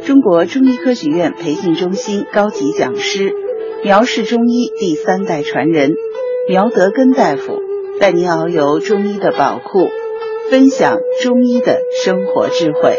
[0.06, 3.34] 中国中医科学院培训中心高级讲师，
[3.84, 5.92] 苗氏中医第三代传人
[6.48, 7.58] 苗德根大夫，
[8.00, 9.88] 带您遨游中医的宝库，
[10.50, 12.96] 分享中医的生活智慧。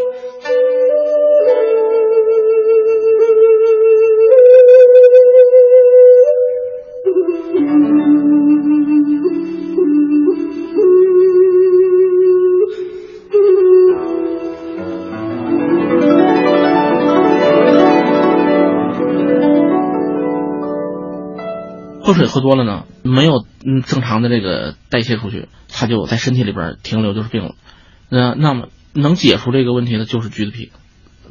[22.12, 27.56] 喝水喝多了呢，没有嗯正常的这个代谢出去，它就在身体里边停留，就是病了。
[28.10, 30.72] 那那么能解除这个问题的就是橘子皮，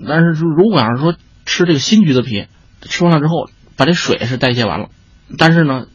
[0.07, 1.15] 但是如果要是说
[1.45, 2.47] 吃这个新橘子皮，
[2.81, 4.89] 吃完了之后把这水是代谢完了，
[5.37, 5.87] 但是呢，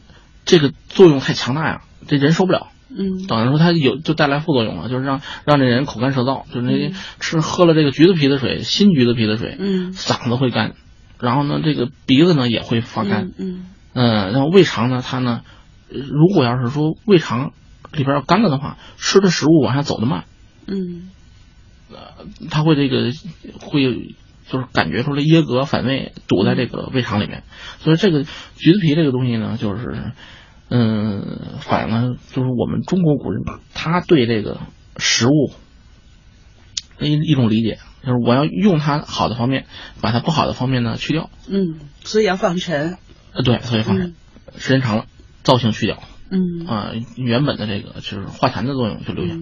[0.44, 2.68] 这个作用太强大呀，这人受不了。
[2.88, 10.74] 嗯，等于说它有就带来副作用了，就是让让这人口干舌燥，就是吃喝了这个橘子皮的水，新橘子皮的水，嗯嗓子会干，
[11.20, 13.64] 然后呢，这个鼻子呢也会发干，嗯嗯，
[14.02, 15.42] 然后胃肠呢，它呢，
[15.90, 17.52] 呃如果要是说胃肠
[17.92, 20.24] 里边要干了的话，吃的食物往下走的慢，
[20.66, 21.10] 嗯
[22.50, 23.12] 它会这个
[23.60, 24.14] 会
[24.48, 27.42] 就是感觉出来噎膈反胃，堵在这个胃肠里面。
[27.78, 28.24] 所以这个
[28.56, 30.12] 橘子皮这个东西呢，就是
[30.68, 33.42] 嗯，反映了就是我们中国古人
[33.72, 34.60] 他对这个
[34.96, 35.52] 食物
[36.98, 39.66] 的一一种理解，就是我要用它好的方面，
[40.00, 41.30] 把它不好的方面呢去掉。
[41.48, 42.98] 嗯，所以要放陈。
[43.36, 44.10] 呃，对，所以放着，
[44.58, 45.06] 时间长了，
[45.44, 49.34] 造型去掉，嗯啊、原本的这个就是化痰的作用就留下。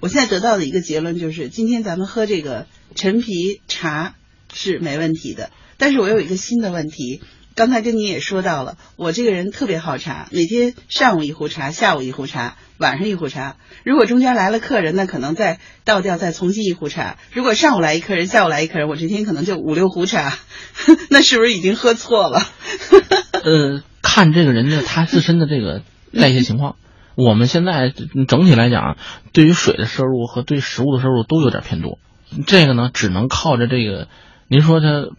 [0.00, 4.14] 我现在得到的一个结论就是，今天咱们喝这个陈皮茶
[4.52, 7.22] 是没问题的，但是我有一个新的问题。
[7.60, 13.56] 刚才跟你也说到了，我这个人特别好茶，每天上午一壶茶，下午一壶茶，晚上一壶茶。
[13.84, 17.18] 如果中间来了客人，那可能再倒掉，再重新一壶茶。
[17.34, 20.38] 如果上午来一客人，下午来一客人，我这天可能就五六壶茶，
[21.10, 22.40] 那是不是已经喝错了？
[23.44, 25.82] 呃，看这个人的他自身的这个
[26.18, 26.76] 代谢情况。
[27.14, 27.92] 我们现在
[28.26, 28.96] 整体来讲，
[29.34, 31.98] 对于水的摄入和对食物的摄入都有点偏多。
[32.46, 34.08] 这个呢，只能靠着这个，
[34.48, 35.10] 您说他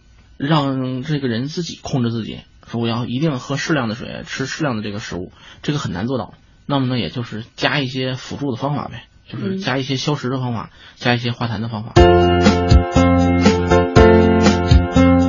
[0.42, 5.32] 让这个人自己控制自己，说我要一定喝适量的水，吃适量的这个食物，
[5.62, 6.34] 这个很难做到。
[6.66, 11.94] 那么呢，也就是加一些辅助的方法呗，就是加一些消食的方法，加一些化痰的方法。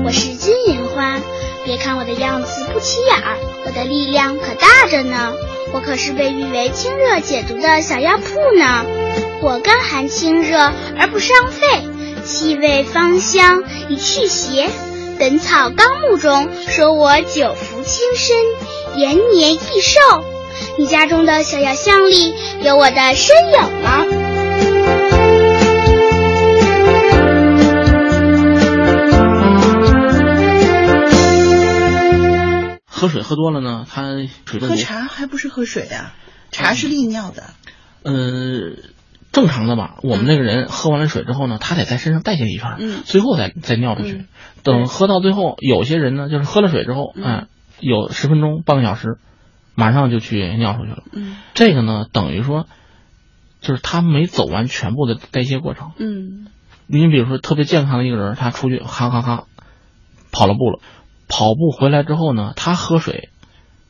[0.04, 1.20] 我是金银花，
[1.66, 3.36] 别看我的样子不起眼儿，
[3.66, 5.34] 我的力量可大着呢。
[5.74, 8.24] 我可是被誉为清热解毒的小药铺
[8.58, 8.84] 呢。
[9.42, 10.58] 我甘寒清热
[10.98, 11.88] 而不伤肺，
[12.22, 14.68] 气味芳香以去邪。
[15.18, 18.36] 《本草纲目》中说我久服轻身，
[18.98, 20.00] 延年益寿。
[20.78, 24.04] 你家中的小药箱里有我的身影吗？
[32.86, 34.02] 喝水喝多了呢，它
[34.46, 34.76] 水中喝。
[34.76, 36.14] 茶还不是喝水啊？
[36.50, 37.44] 茶是利尿的。
[38.04, 38.12] 呃，
[39.32, 44.26] 正常的吧，我们那个人喝完了水之后呢，他得在身上代谢一圈，嗯最后再再尿出去。
[44.62, 47.46] 等喝到最后，有些人呢，就是喝了水之后，哎、
[47.80, 49.18] 有十分钟、半个小时，
[49.74, 51.02] 马上就去尿出去了。
[51.12, 52.66] 嗯这个呢，等于说，
[53.60, 55.92] 就是他没走完全部的代谢过程。
[55.98, 56.46] 嗯
[56.86, 59.44] 你比如说，特别健康的一个人，他出去哈哈哈
[60.30, 60.80] 跑了步了，
[61.26, 63.30] 跑步回来之后呢，他喝水，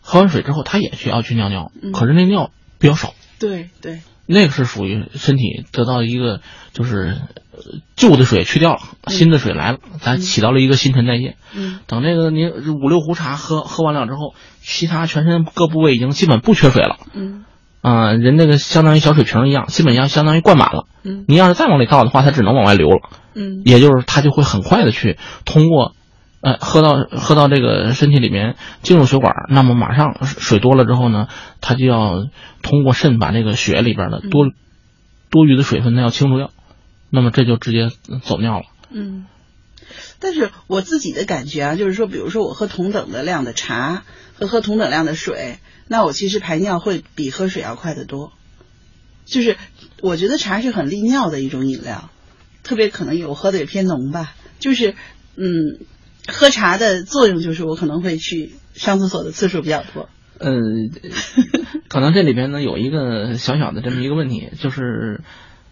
[0.00, 3.12] 喝完水之后，他也需要去尿尿，嗯可是那尿比较少。
[3.40, 4.02] 对对，
[4.32, 6.40] 那个是属于身体得到一个
[6.72, 7.18] 就是
[7.52, 7.58] 呃
[7.94, 11.36] 旧的水去掉了，新的水来了，咱起到了一个新陈代谢。
[11.54, 12.50] 嗯等那个您
[12.82, 16.96] 五六壶茶喝喝完了之后，其他全身各部位已经基本不缺水了。
[17.14, 17.44] 嗯
[17.82, 20.86] 啊、人那个相当于小水瓶一样，基本上相当于灌满了。
[21.04, 23.10] 嗯您要是再往里倒的话，它只能往外流了。
[23.34, 25.94] 嗯也就是它就会很快的去通过，
[26.42, 31.28] 呃，喝到喝到这个身体里面进入血管，那么马上水多了之后呢，
[31.60, 32.26] 它就要
[32.62, 34.46] 通过肾把这个血里边的多、
[35.30, 36.50] 多余的水分它要清除掉，
[37.10, 37.88] 那么这就直接
[38.22, 38.64] 走尿了。
[38.90, 39.26] 嗯。
[40.18, 48.32] 但是我自己的感觉啊，就是说，比如说我喝同等的量的茶和喝同等量的水，那我其实排尿会比喝水要快得多。
[49.26, 49.56] 就是
[50.00, 52.10] 我觉得茶是很利尿的一种饮料，
[52.62, 54.34] 特别可能有我喝的也偏浓吧。
[54.58, 54.94] 就是
[55.36, 55.80] 嗯，
[56.28, 60.08] 喝茶的作用就是我可能会去上厕所的次数比较多。
[60.38, 60.52] 呃，
[61.88, 65.22] 可能这里边呢有一个小小的这么一个问题，就是，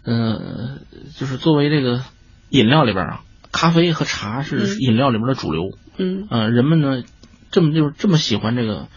[0.03, 0.79] 呃，
[1.17, 2.01] 就是作为这个
[2.49, 3.21] 饮料里边啊，
[3.51, 5.63] 咖啡和茶是嗯饮料里边的主流。
[5.97, 7.03] 嗯呃，人们呢
[7.51, 8.87] 这么就是这么喜欢这个，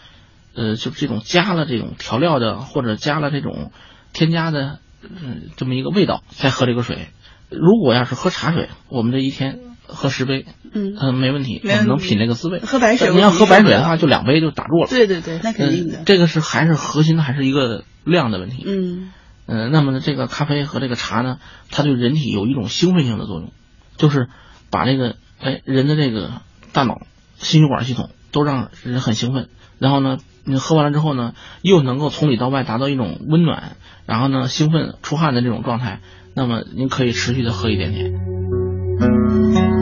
[0.55, 3.71] 呃，就是这种加了这种调料的或者加了这种
[4.13, 7.09] 添加的，嗯、这么一个味道再喝这个水。
[7.49, 10.95] 如果要是喝茶水，我们这一天喝十杯嗯。
[10.99, 19.11] 嗯没问题能品这个滋味喝白水你要喝白水的话就两杯就打住了对对对那肯定的这个是还是核心的还是一个量的问题嗯。
[19.47, 21.37] 那么呢这个咖啡和这个茶呢
[21.69, 23.51] 它对人体有一种兴奋性的作用
[23.97, 24.27] 就是
[24.69, 26.41] 把这个哎人的这个
[26.73, 27.01] 大脑
[27.37, 36.01] 心血管系统都让人很兴奋然后呢你喝完了之后呢又能够从里到外达到一种温暖然后呢兴奋出汗的这种状态
[36.35, 39.74] 那么您可以持续的喝一点点。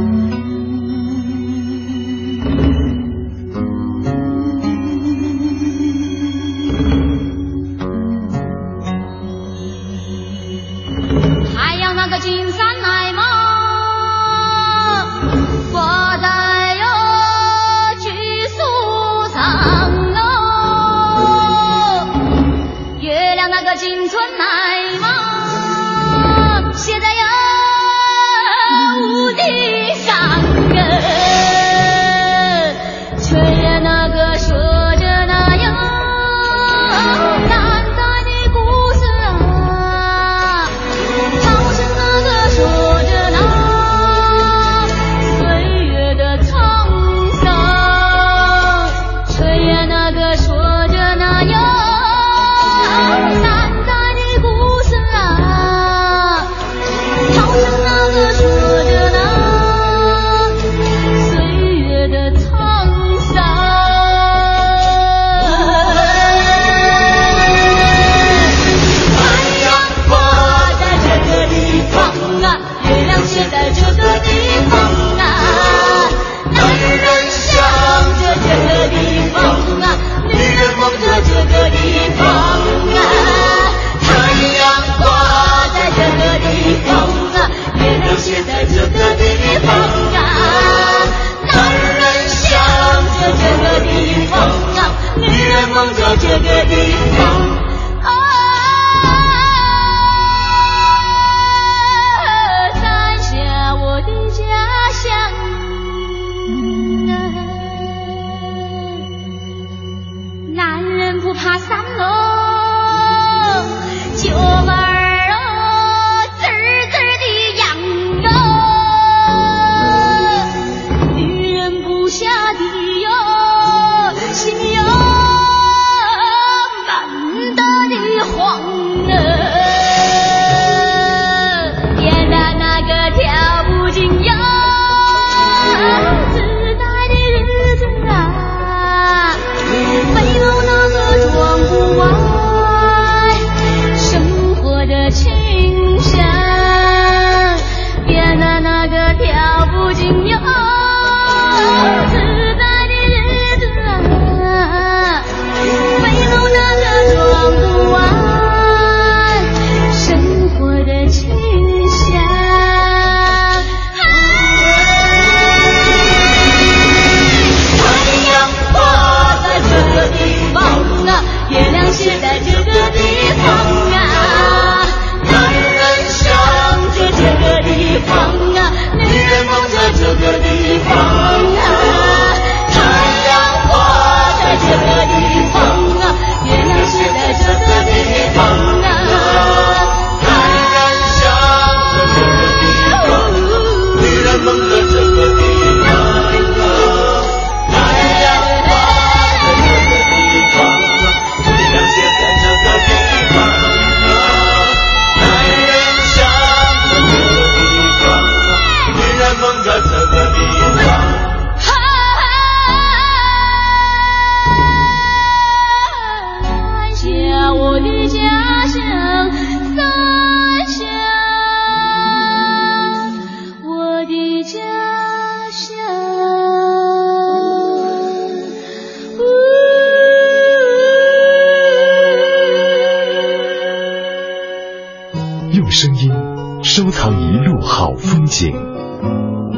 [237.20, 238.74] 一路好风景。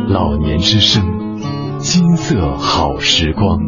[0.08, 1.04] 老年之声
[1.80, 3.60] 金色好时光。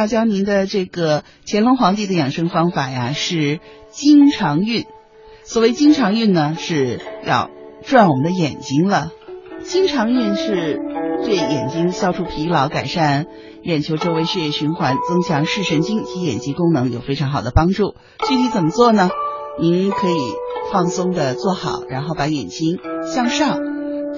[0.00, 4.86] 要教您的这个乾隆皇帝的养生方法呀，是经常运。
[5.44, 7.50] 所谓经常运呢，是要
[7.84, 9.10] 转我们的眼睛了。
[9.62, 10.80] 经常运是
[11.22, 13.26] 对眼睛消除疲劳、改善
[13.62, 17.94] 眼球周围血液循环、增强视神经及眼疾功能有非常好的帮助。
[18.26, 19.10] 具体怎么做呢？
[19.60, 20.32] 您可以
[20.72, 23.58] 放松的坐好，然后把眼睛向上，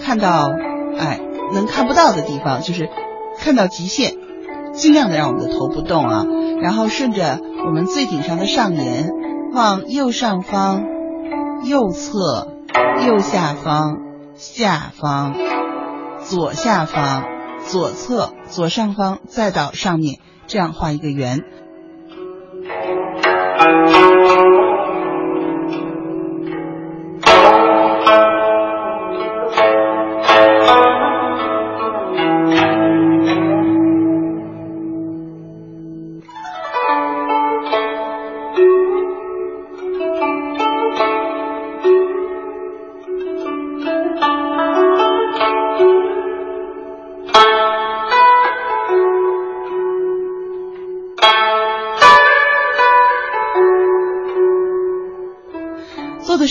[0.00, 0.48] 看到
[0.96, 1.20] 哎
[1.52, 2.88] 能看不到的地方，就是
[3.40, 4.14] 看到极限，
[4.72, 6.24] 尽量的让我们的头不动啊。
[6.60, 9.10] 然后顺着我们最顶上的上沿，
[9.52, 10.84] 往右上方、
[11.64, 12.48] 右侧、
[13.06, 13.98] 右下方、
[14.34, 15.34] 下方、
[16.18, 17.24] 左下方、
[17.58, 21.40] 左侧、左上方，再到上面，这样画一个圆。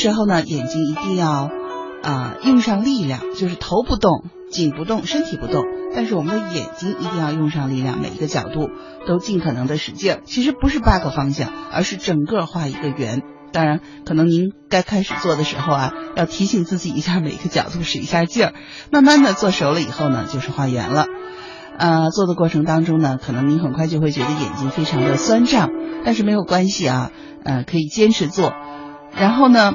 [0.02, 1.52] 时候呢，眼睛一定要
[2.02, 5.64] 啊、用上力量，就是头不动、颈不动、身体不动，
[5.96, 8.72] 但是我们的眼睛一定要用上力量，每一个角度
[9.06, 10.22] 都尽可能的使劲儿。
[10.26, 13.22] 其实不是八个方向，而是整个画一个圆。
[13.54, 18.54] 当然，可能您该开始做的时候啊，要提醒自己一下，每个角度使一下劲儿。
[18.92, 21.06] 慢慢的做熟了以后呢，就是画圆了。
[21.78, 25.70] 呃，做的过程当中呢，可能您很快就会觉得眼睛非常的酸胀，
[26.04, 27.12] 但是没有关系啊，
[27.44, 28.52] 呃，可以坚持做。
[29.14, 29.74] 然后呢，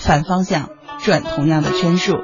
[0.00, 0.70] 反方向
[1.00, 2.16] 转同样的圈数。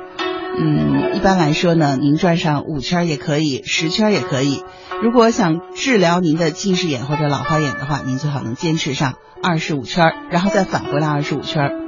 [0.59, 4.63] 嗯，一般来说呢，您转上五圈也可以，十圈也可以。
[5.03, 11.82] 如果想治疗您的近视眼或者老花眼的话，您最好能坚持上二十五圈，然后再返回来二十五圈。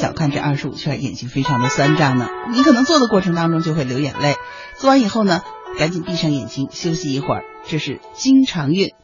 [0.00, 2.26] 小看这二十五圈，眼睛非常的酸胀呢。
[2.54, 4.34] 你可能做的过程当中就会流眼泪，
[4.76, 5.42] 做完以后呢，
[5.78, 8.94] 赶紧闭上眼睛休息一会儿，这是经常运。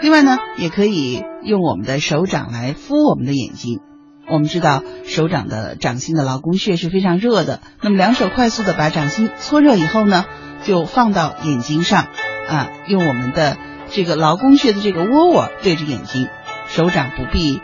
[0.00, 3.78] 另外呢，也可以用我们的手掌来敷我们的眼睛。
[4.26, 10.24] 我们知道手掌的掌心的劳宫穴是非常热的，那么两手快速的把掌心搓热以后呢，
[10.62, 12.06] 就放到眼睛上，
[12.48, 13.56] 啊，用我们的
[13.90, 16.28] 这个劳宫穴的这个窝窝对着眼睛，
[16.68, 17.60] 手掌不必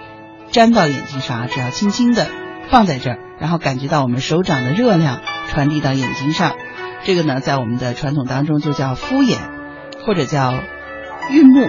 [0.52, 2.26] 粘到眼睛上啊，只要轻轻的
[2.68, 6.56] 放在这儿，然后感觉到我们手掌的热量传递到眼睛上，
[7.04, 9.38] 这个呢，在我们的传统当中就叫敷眼，
[10.04, 10.52] 或者叫
[11.30, 11.66] 运目，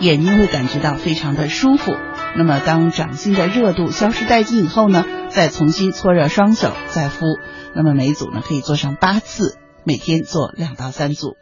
[0.00, 1.94] 眼睛会感觉到非常的舒服。
[2.36, 7.26] 那么，当掌心的热度消失殆尽以后呢，再重新搓热双手，再敷。
[7.74, 11.36] 那么每组呢可以做上八次，每天做两到三组。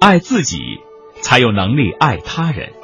[0.00, 0.58] 爱自己，
[1.20, 2.77] 才有能力爱他人。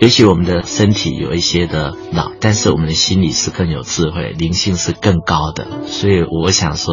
[0.00, 5.86] 也许我们的身体有一些的老，但是我们的心理是更有智慧，灵性是更高的。
[5.86, 6.92] 所以我想说，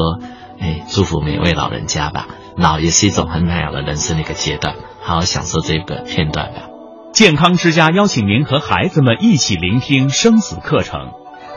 [0.60, 2.28] 哎，祝福每位老人家吧。
[2.56, 6.70] 老也是一种很美好的人生的一个阶段，好好享受这个片段吧。
[7.12, 11.10] 健康之家邀请您和孩子们一起聆听生死课程。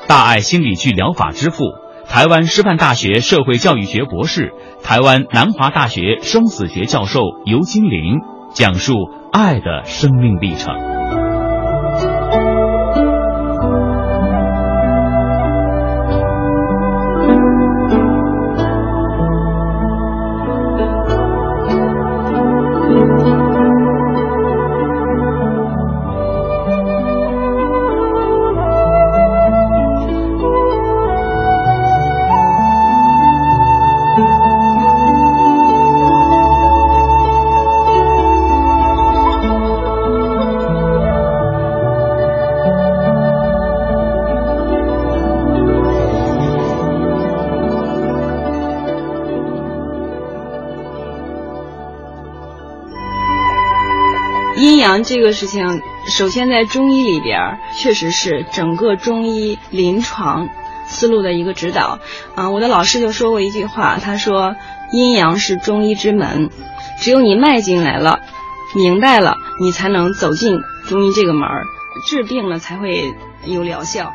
[0.09, 1.65] 大爱心理剧疗法之父，
[2.09, 8.21] 台湾师范大学社会教育学博士、台湾南华大学生死学教授尤金玲
[8.53, 8.95] 讲述
[9.33, 10.96] 爱的生命历程。
[55.07, 60.49] 这个事情，首先在中医里边，确实是整个中医临床
[60.89, 62.01] 思路的一个指导
[62.35, 62.51] 啊。
[62.51, 64.57] 我的老师就说过一句话，他说
[64.93, 66.51] 阴阳是中医之门，
[67.01, 68.19] 只有你迈进来了，
[68.75, 71.67] 明白了，你才能走进中医这个门儿，
[72.05, 74.13] 治病了才会有疗效。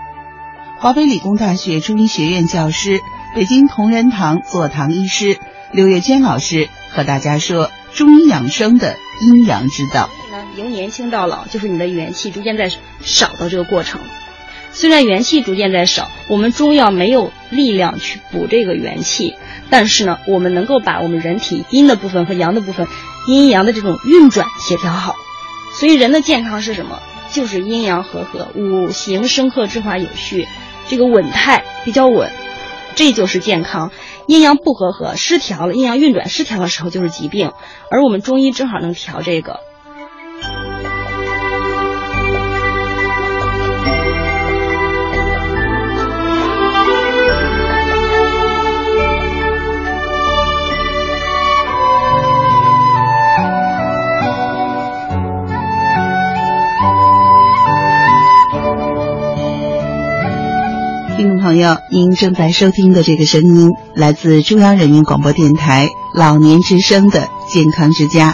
[0.78, 3.00] 华北理工大学中医学院教师、
[3.34, 5.38] 北京同仁堂坐堂医师
[5.72, 10.10] 刘月娟老师和大家说中医养生的阴阳之道。
[10.58, 12.72] 由年轻到老，就是你的元气逐渐在
[13.02, 14.02] 少的这个过程。
[14.74, 19.36] 虽然元气逐渐在少，我们中药没有力量去补这个元气，
[19.70, 22.88] 但是呢，我们能够把我们人体阴的部分和阳的部分，
[23.28, 25.16] 阴阳的这种运转协调好。
[25.78, 26.99] 所以人的健康是什么？
[27.32, 30.47] 就是阴阳和合，五行生克制化有序。
[30.88, 32.30] 这个稳态比较稳，
[32.95, 33.91] 这就是健康。
[34.28, 37.52] 阴阳不和合、失调了，阴阳运转失调的时候就是疾病，
[37.89, 39.60] 而我们中医正好能调这个。
[61.42, 68.30] 朋友，您正在收听的这个声音来自中央人民广播电台老年之声的健康之家。